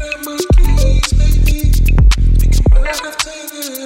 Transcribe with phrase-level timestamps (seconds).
[0.00, 1.72] That much keys, baby.
[2.40, 3.81] We can ride after.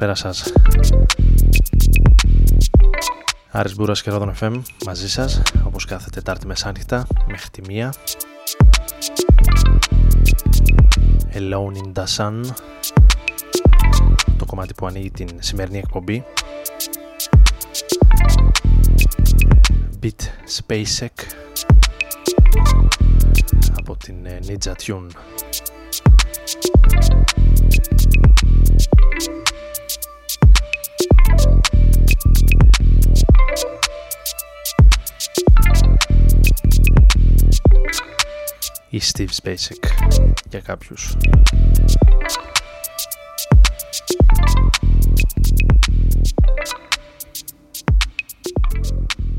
[0.00, 0.52] Καλησπέρα σας.
[3.50, 7.94] Άρης Μπούρας και Ρόδον FM μαζί σας, όπως κάθε Τετάρτη μεσάνυχτα μέχρι τη μία.
[11.32, 12.40] Alone in the Sun,
[14.38, 16.24] το κομμάτι που ανοίγει την σημερινή εκπομπή.
[20.02, 20.22] Beat
[20.58, 21.26] Spacek
[23.78, 25.06] από την ε, Ninja Tune.
[38.90, 39.88] Ή Steve Spacek
[40.50, 41.16] για κάποιους.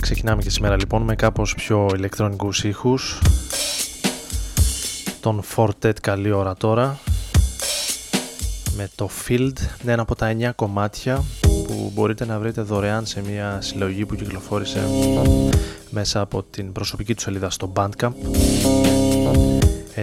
[0.02, 3.22] Ξεκινάμε και σήμερα λοιπόν με κάπως πιο ηλεκτρονικούς ήχους.
[5.20, 7.00] Τον Fortet καλή ώρα τώρα.
[8.76, 9.54] Με το Field
[9.86, 14.88] ένα από τα 9 κομμάτια που μπορείτε να βρείτε δωρεάν σε μια συλλογή που κυκλοφόρησε
[15.90, 18.12] μέσα από την προσωπική του σελίδα στο Bandcamp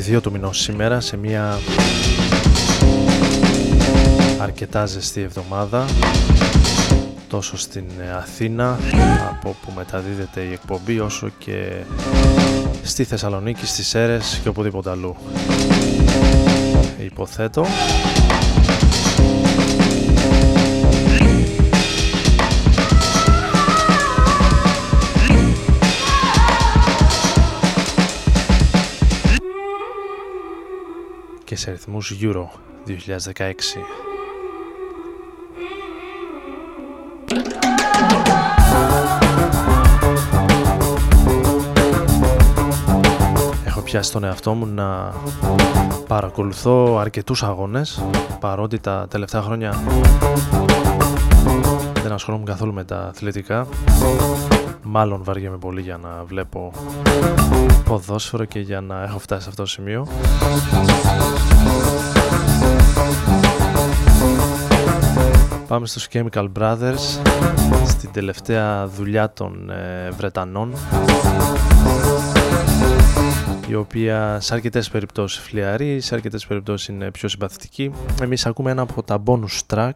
[0.10, 1.60] 22 του μηνός σήμερα σε μια
[4.40, 5.86] αρκετά ζεστή εβδομάδα
[7.28, 7.86] τόσο στην
[8.18, 8.80] Αθήνα
[9.30, 11.72] από που μεταδίδεται η εκπομπή όσο και
[12.84, 15.16] στη Θεσσαλονίκη, στις Σέρες και οπουδήποτε αλλού.
[17.00, 17.66] Υποθέτω
[31.50, 32.46] και σε αριθμούς Euro
[32.88, 33.44] 2016
[43.84, 45.14] πιάσει τον εαυτό μου να
[46.08, 48.04] παρακολουθώ αρκετούς αγώνες
[48.40, 49.84] παρότι τα τελευταία χρόνια
[52.04, 53.68] δεν ασχολούμαι καθόλου με τα αθλητικά
[54.84, 56.72] μάλλον βαριέμαι πολύ για να βλέπω
[57.86, 60.08] ποδόσφαιρο και για να έχω φτάσει σε αυτό το σημείο
[65.68, 67.20] Πάμε στους Chemical Brothers
[67.86, 70.74] στην τελευταία δουλειά των ε, Βρετανών
[73.70, 77.92] η οποία σε αρκετές περιπτώσεις φλιαρεί, σε αρκετές περιπτώσεις είναι πιο συμπαθητική.
[78.22, 79.92] Εμείς ακούμε ένα από τα bonus track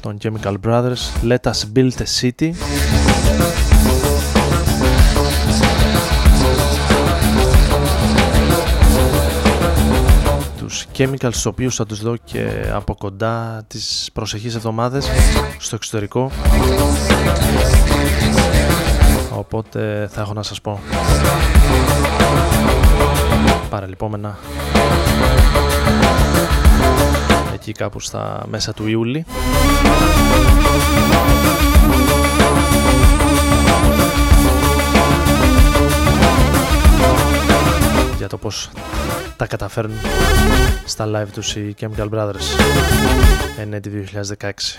[0.00, 2.52] των Chemical Brothers, Let Us Build a City.
[10.74, 15.08] Τους Chemicals, τους οποίους θα τους δω και από κοντά τις προσεχείς εβδομάδες
[15.58, 16.30] στο εξωτερικό.
[19.30, 20.80] Οπότε θα έχω να σας πω.
[23.70, 24.38] Παραλυπόμενα.
[27.54, 29.24] Εκεί κάπου στα μέσα του Ιούλη.
[38.16, 38.70] Για το πως
[39.36, 39.98] τα καταφέρνουν
[40.84, 42.46] στα live τους οι Chemical Brothers.
[43.58, 44.78] Ενέτη 2016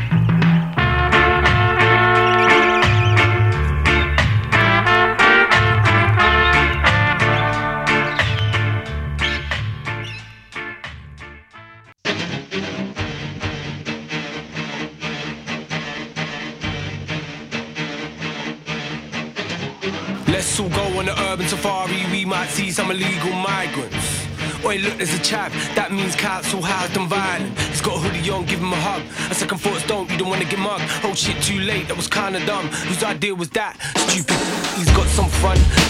[24.79, 25.51] Look, there's a chap.
[25.75, 27.57] That means council housed and violent.
[27.59, 29.03] He's got a hoodie on, give him a hug.
[29.29, 30.83] A second thoughts don't, you don't wanna get mugged.
[31.03, 32.67] Oh shit, too late, that was kinda dumb.
[32.87, 33.75] Whose idea was that?
[34.07, 34.37] Stupid.
[34.77, 35.29] He's got some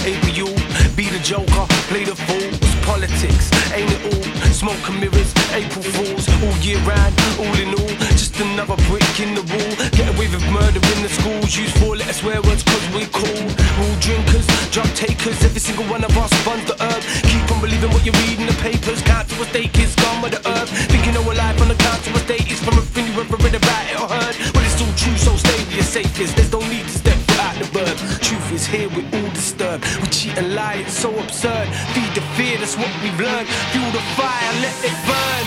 [0.05, 0.47] ain't you?
[0.95, 2.41] Be the joker, play the fool.
[2.41, 4.40] It's politics, ain't it all?
[4.61, 7.95] Smoke and mirrors, April Fools, all year round, all in all.
[8.13, 9.73] Just another brick in the wall.
[9.97, 11.57] Get away with murder in the schools.
[11.57, 13.41] Use four letter swear words cause we cool.
[13.81, 17.01] Rule drinkers, drug takers, every single one of us runs the herb.
[17.25, 19.01] Keep on believing what you read in the papers.
[19.01, 20.69] Council estate is gone with the herb.
[20.93, 23.89] Thinking our life on the council estate is from a thing you ever read about
[23.89, 24.37] it or heard.
[24.53, 26.37] But it's all true, so stay with your safest.
[26.37, 27.97] There's no need to step out the verb.
[28.21, 29.85] Truth is here, we're all disturbed.
[30.01, 31.67] We cheat and lie, it's so absurd.
[31.93, 33.47] Feed the fear, that's what we've learned.
[33.71, 35.45] Fuel the fire, let it burn.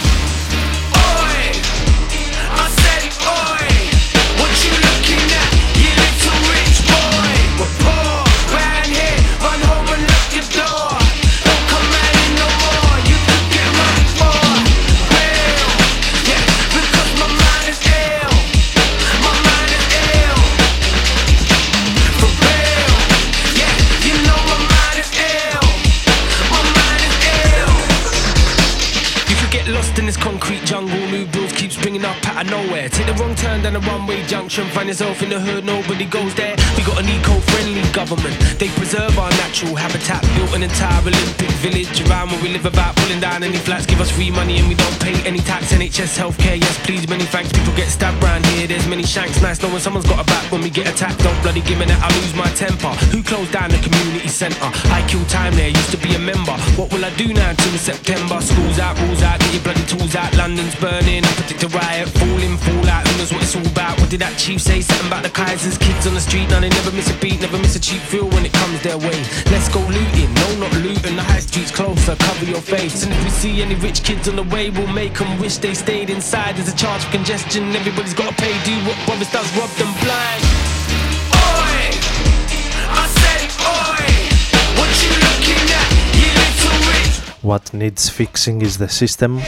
[0.97, 1.43] Oi!
[2.63, 3.67] I said, oi!
[4.41, 7.94] What you looking at, you little rich boy?
[32.45, 32.89] Of nowhere.
[32.89, 34.67] Take the wrong turn down a one-way junction.
[34.71, 36.57] Find yourself in the hood, nobody goes there.
[36.77, 38.37] We got an eco-friendly government.
[38.59, 40.23] They preserve our natural habitat.
[40.37, 43.87] Built an entire Olympic village around where we live about pulling down any flats.
[43.87, 45.73] Give us free money and we don't pay any tax.
[45.73, 47.53] NHS healthcare, yes please, many thanks.
[47.53, 48.67] People get stabbed round here.
[48.67, 49.41] There's many shanks.
[49.43, 51.19] Nice knowing someone's got a back when we get attacked.
[51.23, 52.93] Don't bloody give me that, I lose my temper.
[53.13, 54.71] Who closed down the community centre?
[54.91, 56.57] I kill time there, used to be a member.
[56.77, 58.41] What will I do now until September?
[58.41, 60.35] Schools out, rules out, get your bloody tools out.
[60.37, 62.09] London's burning, I predict a riot.
[62.41, 64.01] In, fall out, who knows what it's all about?
[64.01, 64.81] What did that chief say?
[64.81, 66.49] Something about the Kaisers, kids on the street.
[66.51, 68.99] Now they never miss a beat, never miss a cheap feel when it comes their
[68.99, 69.19] way.
[69.51, 71.17] Let's go looting, no, not looting.
[71.17, 73.05] The high street's closer, cover your face.
[73.05, 75.75] And if we see any rich kids on the way, we'll make them wish they
[75.75, 76.57] stayed inside.
[76.57, 78.55] There's a charge for congestion, everybody's gotta pay.
[78.65, 80.43] Do what Boris does, rob them blind.
[81.35, 81.83] Oi!
[82.91, 84.05] I said, oi!
[84.79, 87.17] What you looking at, you little rich?
[87.43, 89.41] What needs fixing is the system,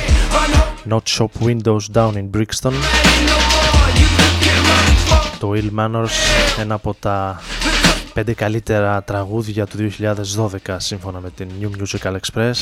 [0.87, 2.72] not shop windows down in Brixton.
[2.72, 5.38] no more, you could get run for.
[5.38, 6.11] Το Ill Manors,
[6.61, 7.40] ένα από τα
[8.12, 9.90] πέντε καλύτερα τραγούδια του
[10.66, 12.55] 2012 σύμφωνα με την New Musical Express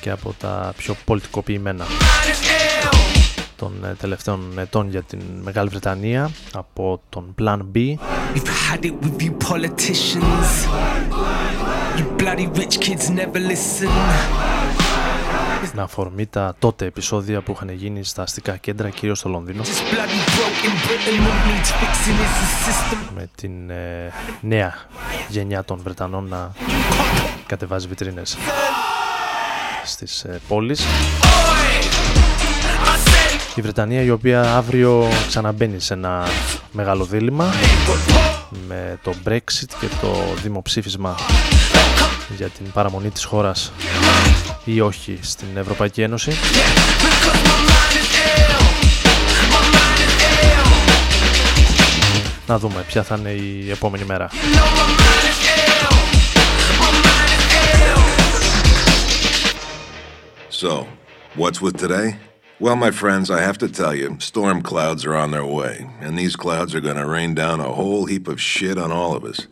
[0.00, 1.84] και από τα πιο πολιτικοποιημένα
[3.56, 7.76] των ε, τελευταίων ετών για την Μεγάλη Βρετανία από τον Plan B
[8.34, 10.48] We've had it with you politicians.
[11.98, 13.90] You bloody rich kids never listen.
[15.74, 19.66] Με αφορμή τα τότε επεισόδια που είχαν γίνει στα αστικά κέντρα κυρίως στο Λονδίνο This
[19.66, 21.20] bloody broke in Britain.
[21.26, 22.98] What needs fixing is the system.
[23.14, 24.74] με την ε, νέα
[25.28, 26.52] γενιά των Βρετανών να
[27.46, 28.36] κατεβάζει βιτρίνες
[29.84, 30.84] στις ε, πόλεις
[33.54, 36.26] η Βρετανία η οποία αύριο ξαναμπαίνει σε ένα
[36.72, 37.52] μεγάλο δίλημα
[38.68, 41.14] με το Brexit και το δημοψήφισμα
[42.36, 43.72] για την παραμονή της χώρας
[44.64, 46.32] ή όχι στην Ευρωπαϊκή Ένωση.
[52.46, 54.30] Να δούμε ποια θα είναι η επόμενη μέρα.
[60.62, 60.86] So,
[61.36, 62.16] what's with today?
[62.58, 66.16] Well, my friends, I have to tell you, storm clouds are on their way, and
[66.16, 69.22] these clouds are going to rain down a whole heap of shit on all of
[69.24, 69.46] us.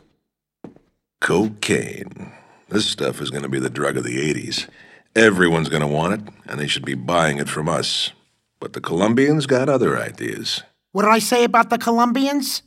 [1.21, 2.33] Cocaine.
[2.69, 4.69] This stuff is going to be the drug of the 80s.
[5.15, 8.11] Everyone's going to want it, and they should be buying it from us.
[8.59, 10.63] But the Colombians got other ideas.
[10.93, 12.63] What did I say about the Colombians?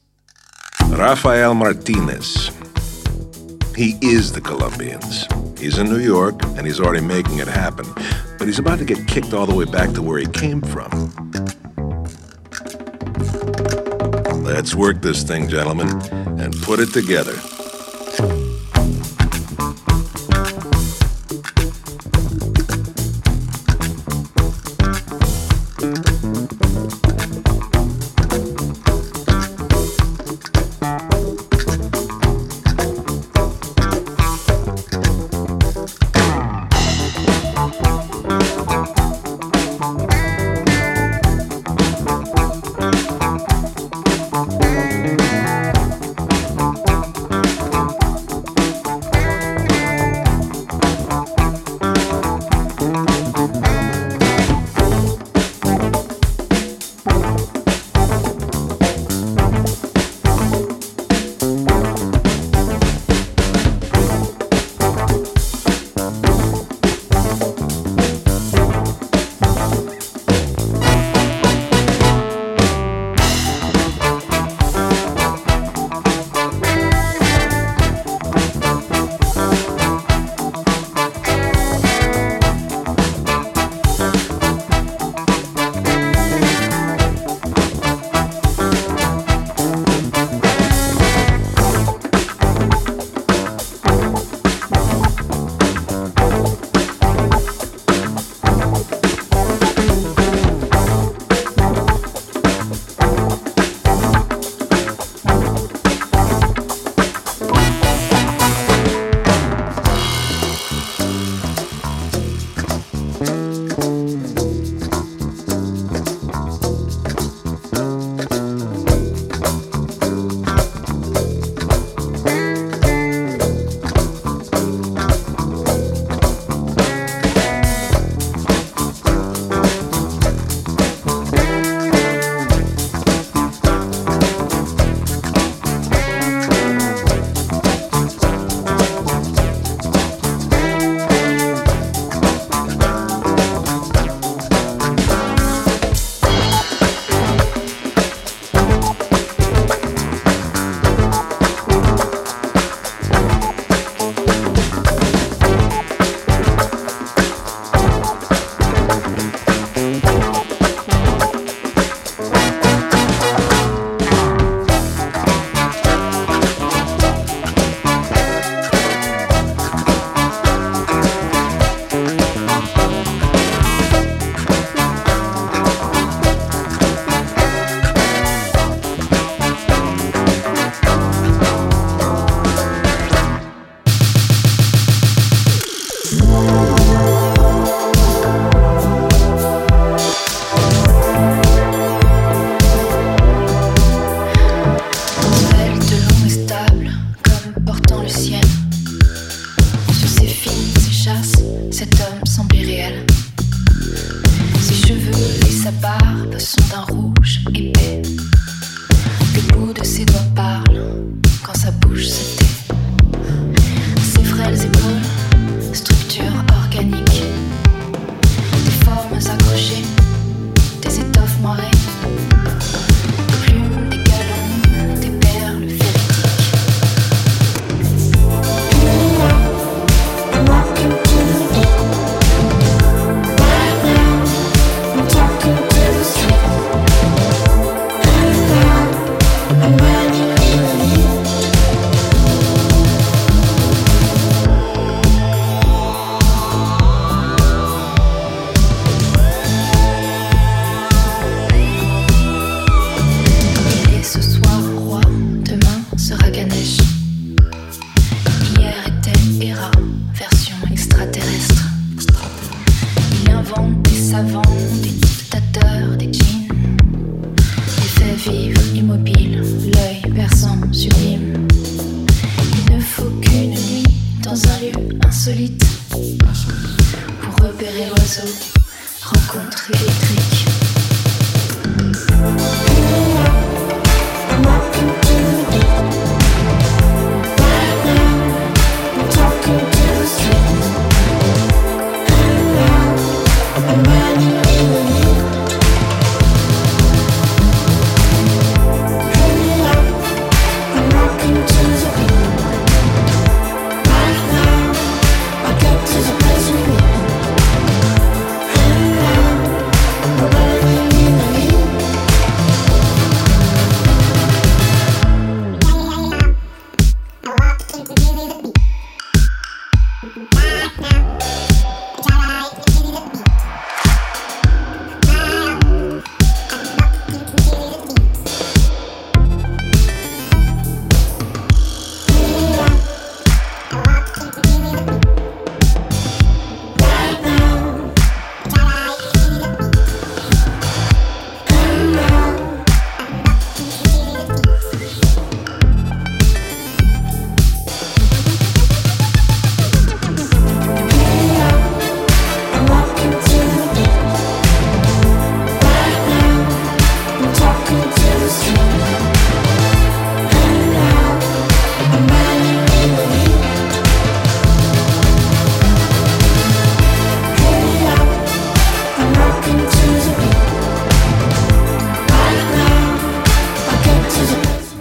[0.89, 2.51] Rafael Martinez.
[3.75, 5.27] He is the Colombians.
[5.59, 7.85] He's in New York, and he's already making it happen.
[8.37, 11.11] But he's about to get kicked all the way back to where he came from.
[14.43, 15.89] Let's work this thing, gentlemen,
[16.39, 17.35] and put it together.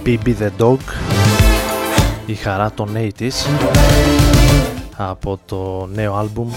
[0.06, 0.78] BB The Dog.
[2.26, 3.48] Η χαρά των 80's
[4.96, 6.50] από το νέο άλμπουμ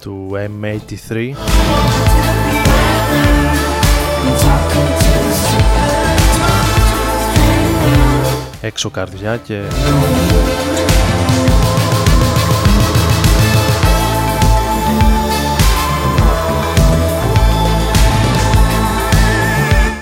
[0.00, 1.34] του M83.
[8.60, 9.60] Έξω καρδιά και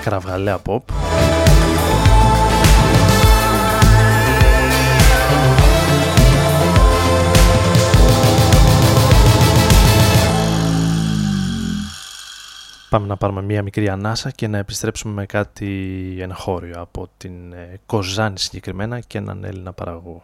[0.01, 0.79] κραυγαλαία pop
[12.91, 15.67] Πάμε να πάρουμε μία μικρή ανάσα και να επιστρέψουμε με κάτι
[16.19, 20.23] εγχώριο από την ε, Κοζάνη συγκεκριμένα και έναν Έλληνα παραγωγό.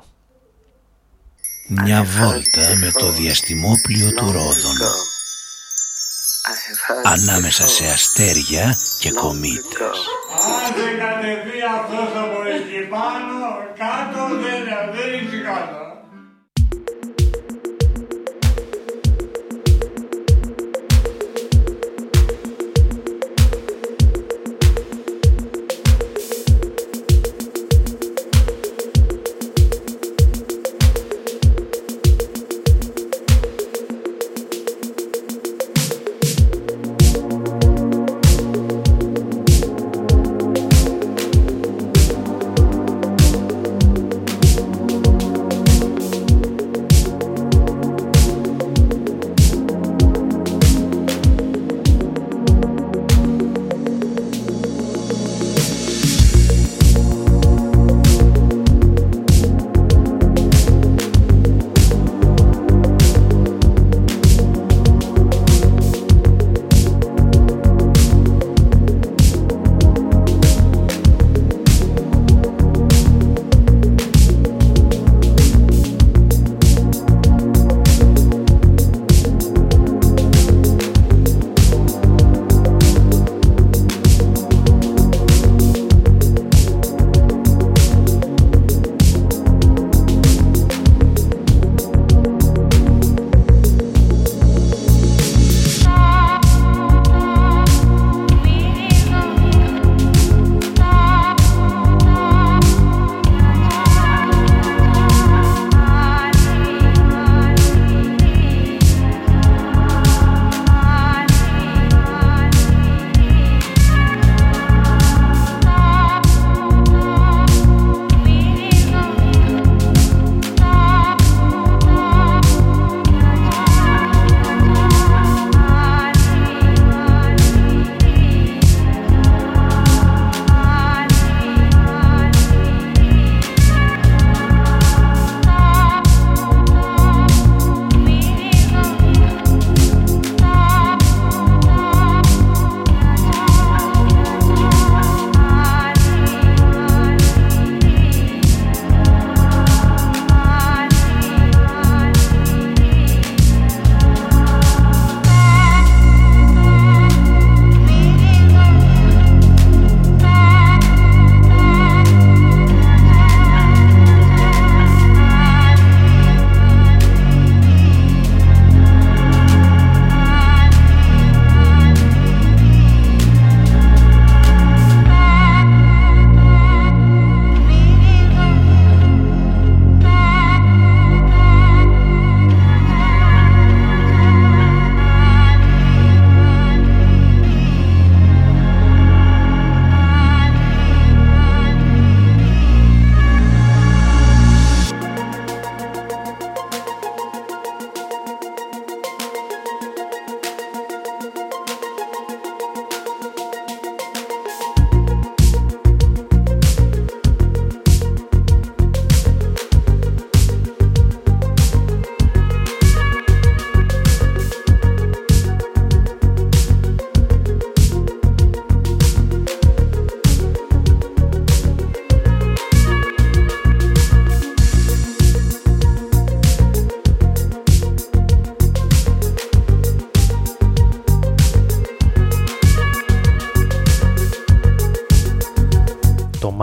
[1.70, 4.78] Μια βόλτα με το διαστημόπλιο του Ρόδων
[7.04, 9.98] ανάμεσα σε αστέρια και κομήτες.
[10.56, 13.38] Αν δεν κατεβεί αυτός από εκεί πάνω,
[13.82, 14.60] κάτω δεν,
[14.96, 15.87] δεν είναι κάτω.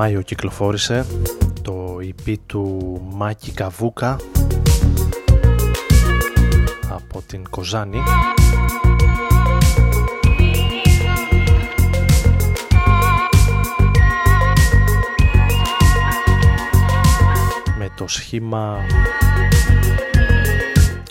[0.04, 1.06] Μάιο κυκλοφόρησε
[1.62, 4.16] το EP του Μάκη Καβούκα
[6.88, 7.98] από την Κοζάνη.
[17.78, 18.76] Με το σχήμα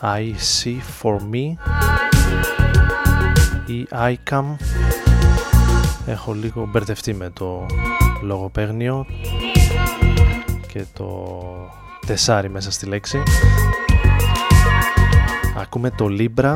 [0.02, 1.56] I see for me
[3.66, 4.56] ή I come
[6.06, 7.66] έχω λίγο μπερδευτεί με το
[8.22, 9.06] λογοπαίγνιο
[10.68, 11.40] και το
[12.06, 13.24] τεσάρι μέσα στη λέξη.
[15.58, 16.56] Ακούμε το Libra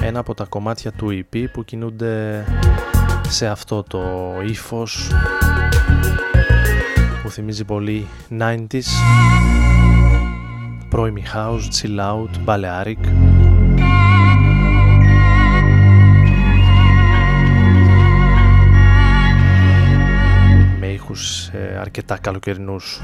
[0.00, 2.44] ένα από τα κομμάτια του EP που κινούνται
[3.28, 4.00] σε αυτό το
[4.46, 5.10] ύφος
[7.22, 8.06] που θυμίζει πολύ
[8.38, 8.88] 90s
[10.88, 13.37] πρώιμη house, chill out, balearic
[21.52, 23.00] ε, αρκετά καλοκαιρινούς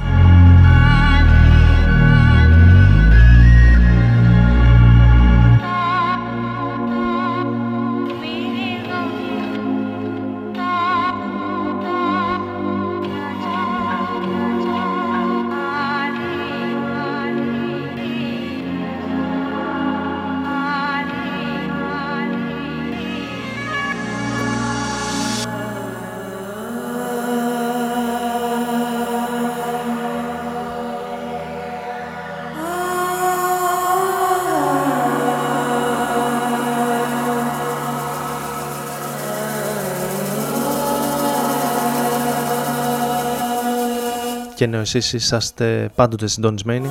[44.55, 46.91] και ενώ εσείς είσαστε πάντοτε συντονισμένοι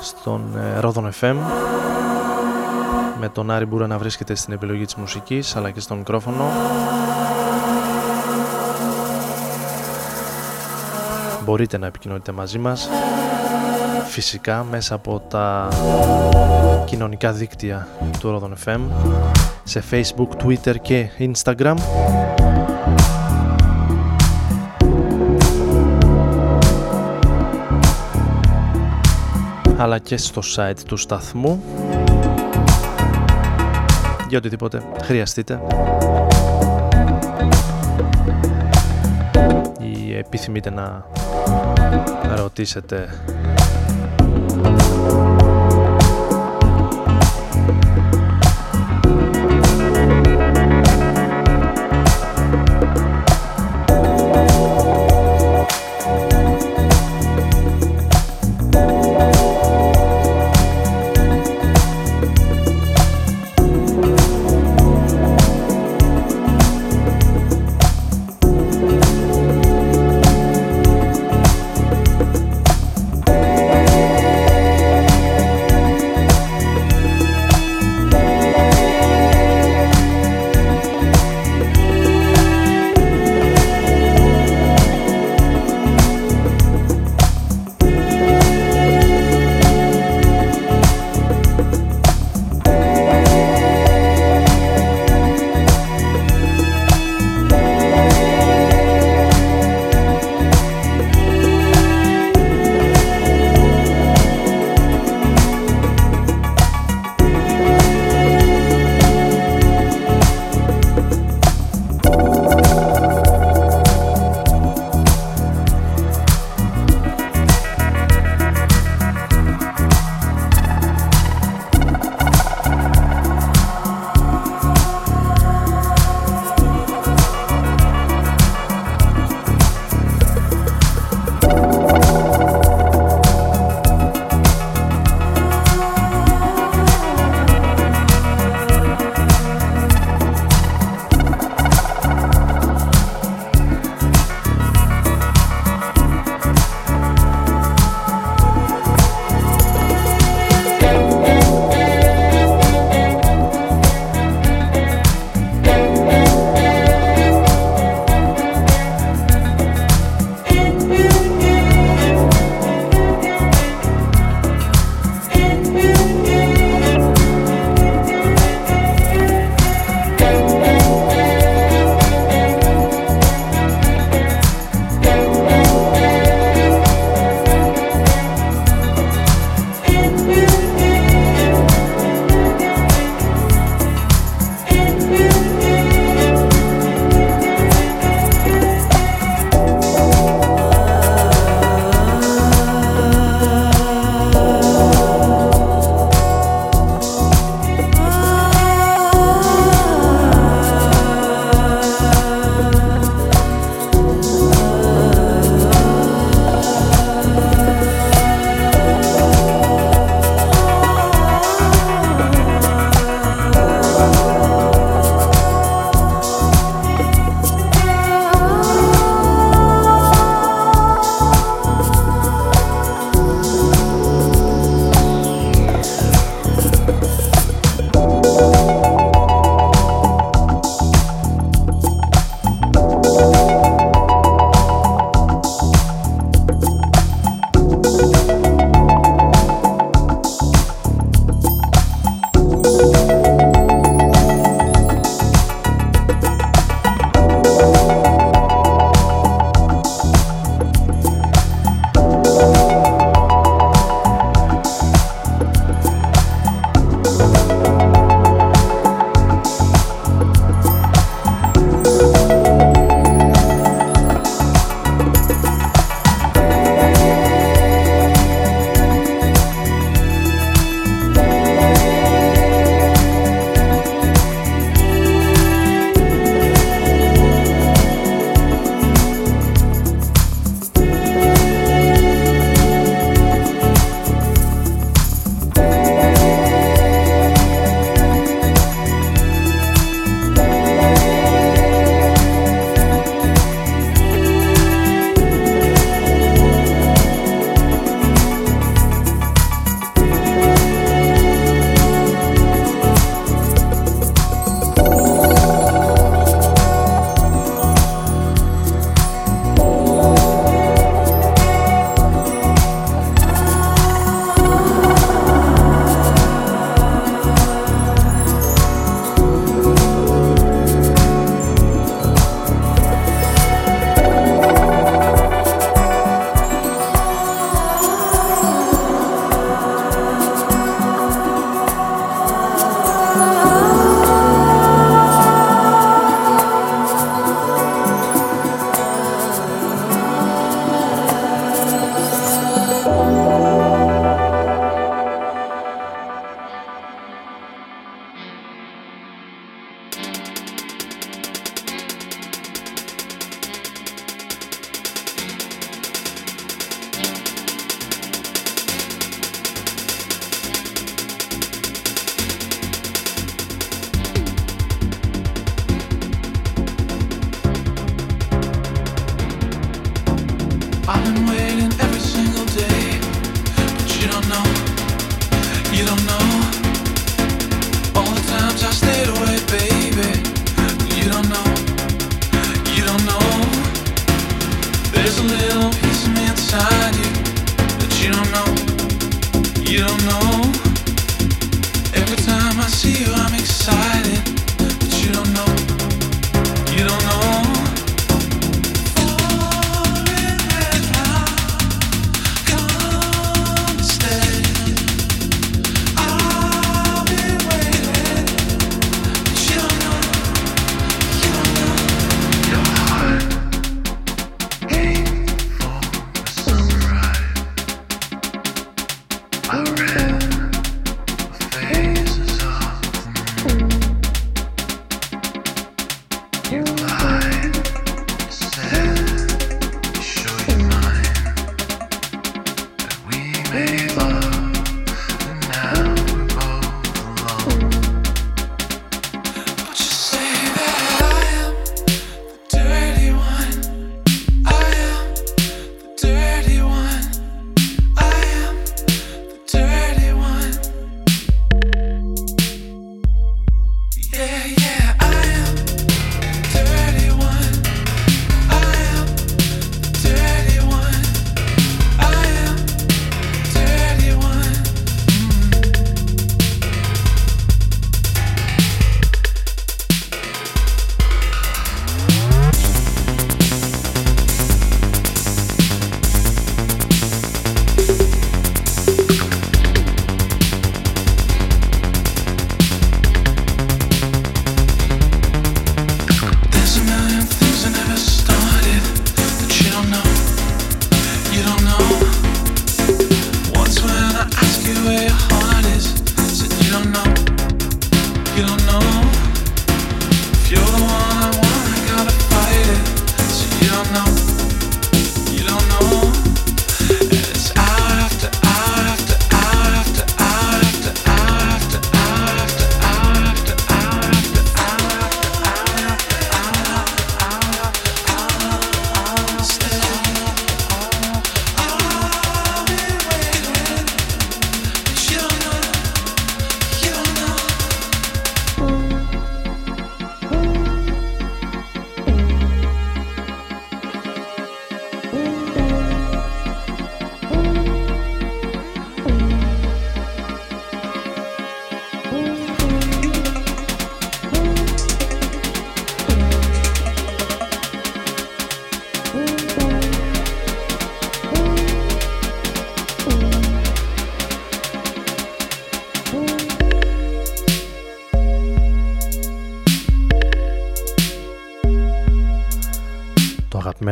[0.00, 1.36] στον ε, Ρόδον FM
[3.20, 6.44] με τον Άρη Μπούρα να βρίσκεται στην επιλογή της μουσικής αλλά και στο μικρόφωνο.
[11.44, 12.88] Μπορείτε να επικοινωνείτε μαζί μας
[14.08, 15.68] φυσικά μέσα από τα
[16.84, 18.80] κοινωνικά δίκτυα του Ρόδον FM
[19.64, 21.76] σε Facebook, Twitter και Instagram
[29.84, 31.62] αλλά και στο site του σταθμού.
[34.28, 35.60] Για οτιδήποτε χρειαστείτε.
[39.80, 41.06] Ή επιθυμείτε να
[42.36, 43.08] ρωτήσετε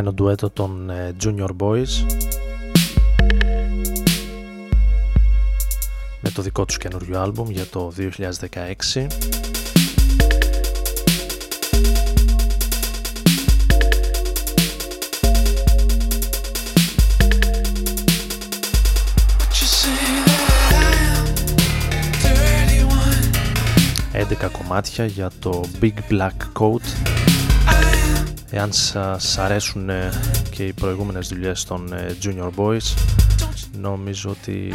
[0.01, 2.07] ντουέτο των ε, Junior Boys.
[6.21, 9.07] Με το δικό τους καινούριο άλμπουμ για το 2016
[24.13, 27.22] 11 κομμάτια για το Big Black Coat
[28.55, 30.11] Εάν σας αρέσουν ε,
[30.51, 32.95] και οι προηγούμενες δουλειές των ε, Junior Boys
[33.81, 34.75] νομίζω ότι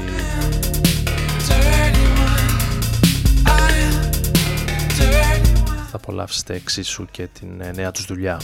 [5.89, 8.41] θα απολαύσετε εξίσου και την ε, νέα τους δουλειά.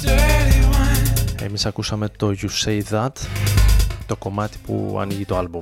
[1.42, 3.12] Εμείς ακούσαμε το You Say That,
[4.06, 5.62] το κομμάτι που ανοίγει το άλμπουμ.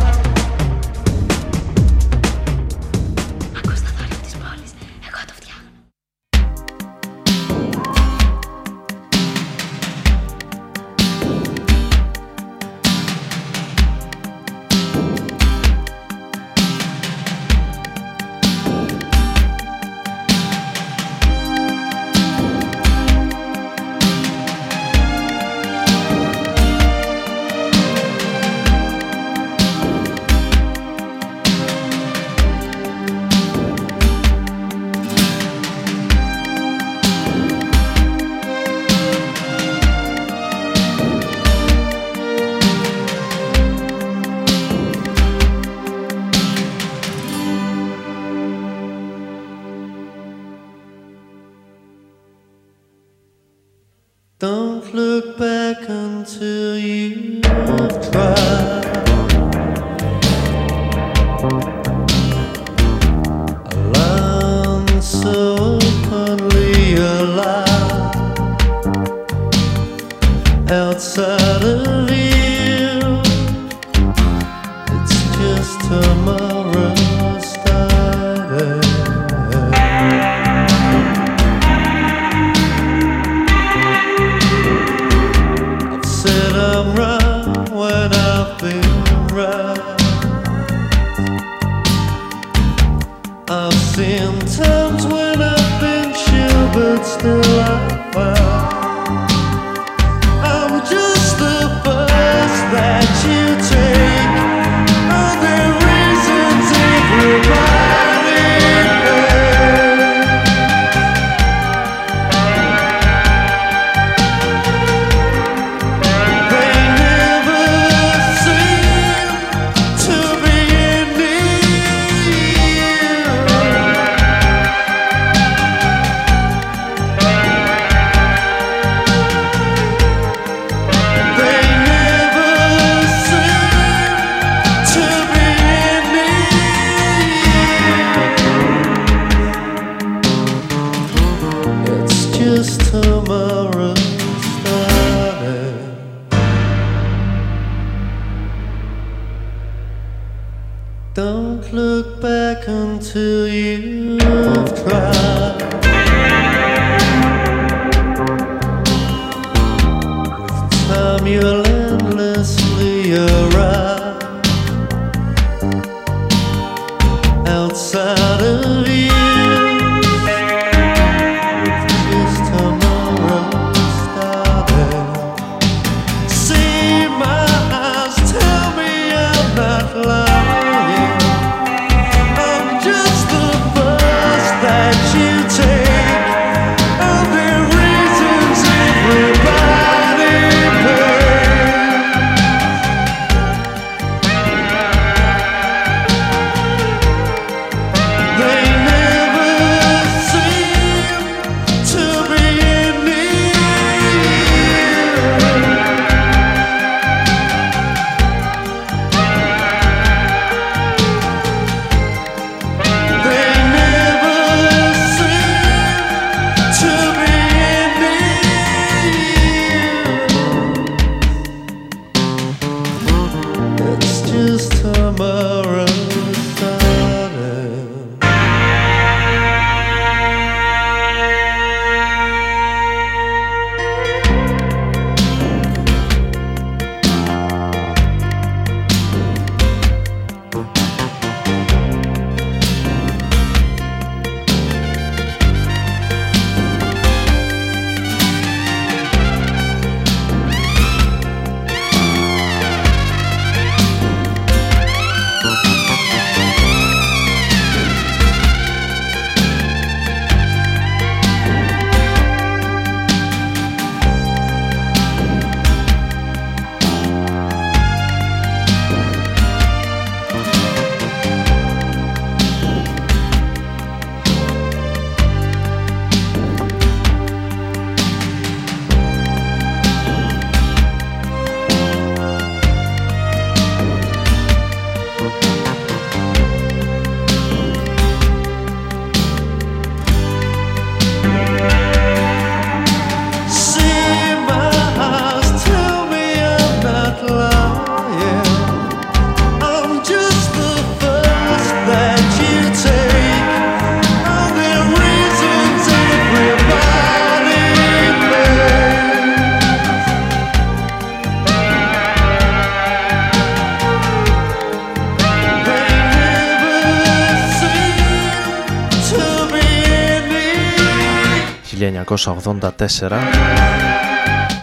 [322.25, 323.19] 1984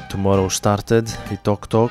[0.08, 1.02] Tomorrow Started.
[1.32, 1.90] Η Tok Tok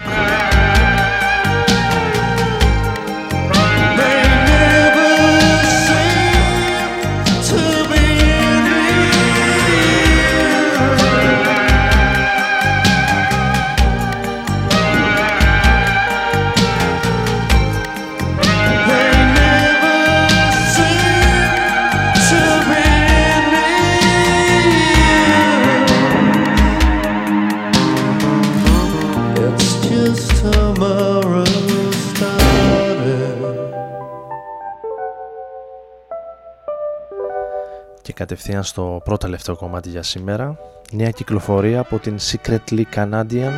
[38.48, 40.58] κατευθείαν στο πρώτο τελευταίο κομμάτι για σήμερα.
[40.92, 43.52] Νέα κυκλοφορία από την Secretly Canadian.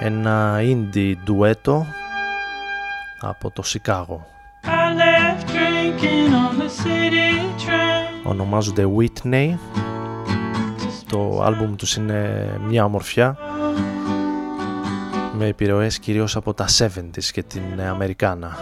[0.00, 1.86] Ένα indie ντουέτο
[3.20, 4.26] από το Σικάγο.
[8.24, 9.54] Ονομάζονται Whitney.
[11.08, 13.36] Το άλμπουμ τους είναι μια ομορφιά
[15.32, 18.56] με επιρροές κυρίως από τα 70s και την Αμερικάνα.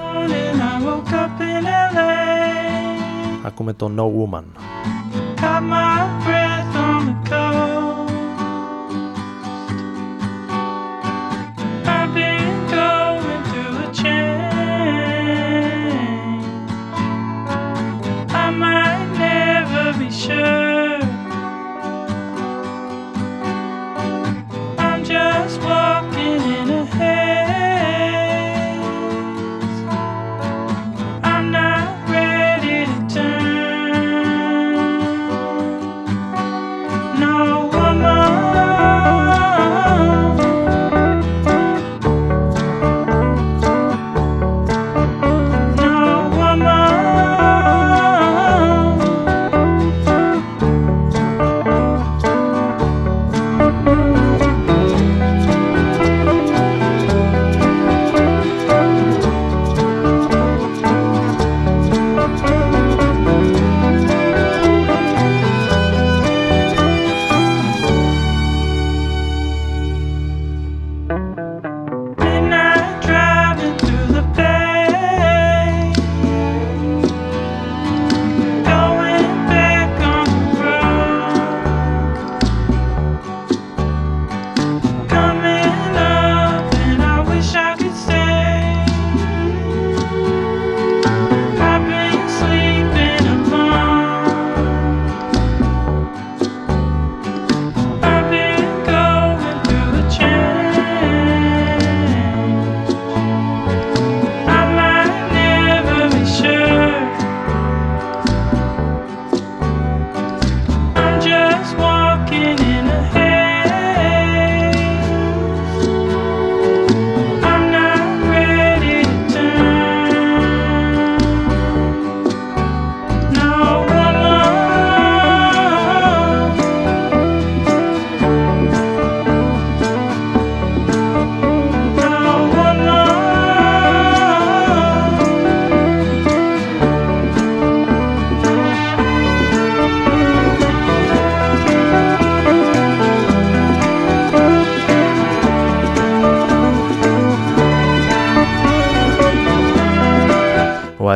[3.46, 4.44] Ακούμε το No Woman.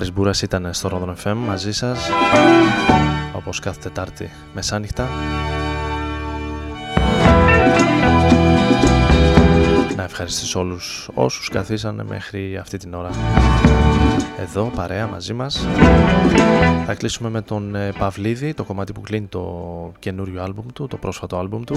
[0.08, 2.08] Μπούρας ήταν στο Rodon FM μαζί σας
[3.32, 5.08] όπως κάθε Τετάρτη μεσάνυχτα.
[9.96, 13.10] Να ευχαριστήσω όλους όσους καθίσανε μέχρι αυτή την ώρα.
[14.40, 15.66] Εδώ παρέα μαζί μας.
[16.86, 20.96] Θα κλείσουμε με τον ε, Παυλίδη το κομμάτι που κλείνει το καινούριο άλμπουμ του το
[20.96, 21.76] πρόσφατο άλμπουμ του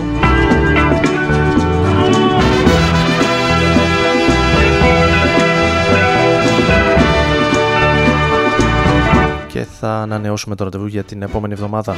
[9.64, 11.96] και θα ανανεώσουμε το ραντεβού για την επόμενη εβδομάδα.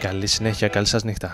[0.00, 1.32] Καλή συνέχεια, καλή σας νύχτα.